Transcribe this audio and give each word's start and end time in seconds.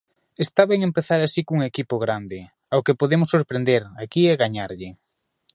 Está 0.45 0.61
ben 0.71 0.81
empezar 0.89 1.19
así 1.21 1.41
cun 1.47 1.59
equipo 1.71 1.95
grande, 2.05 2.39
ao 2.71 2.83
que 2.85 2.97
podemos 3.01 3.31
sorprender 3.35 3.81
aquí 4.03 4.21
e 4.31 4.39
gañarlle. 4.43 4.89